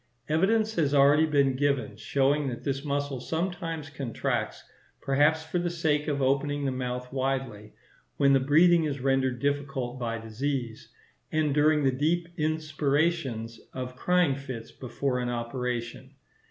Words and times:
Evidence 0.27 0.73
has 0.77 0.95
already 0.95 1.27
been 1.27 1.55
given 1.55 1.95
showing 1.95 2.47
that 2.47 2.63
this 2.63 2.83
muscle 2.83 3.19
sometimes 3.19 3.91
contracts, 3.91 4.63
perhaps 4.99 5.43
for 5.43 5.59
the 5.59 5.69
sake 5.69 6.07
of 6.07 6.23
opening 6.23 6.65
the 6.65 6.71
mouth 6.71 7.13
widely, 7.13 7.73
when 8.17 8.33
the 8.33 8.39
breathing 8.39 8.85
is 8.85 8.99
rendered 8.99 9.39
difficult 9.39 9.99
by 9.99 10.17
disease, 10.17 10.89
and 11.31 11.53
during 11.53 11.83
the 11.83 11.91
deep 11.91 12.27
inspirations 12.35 13.59
of 13.73 13.95
crying 13.95 14.35
fits 14.35 14.71
before 14.71 15.19
an 15.19 15.29
operation. 15.29 16.09